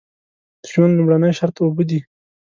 [0.61, 1.99] د ژوند لومړنی شرط اوبه دي.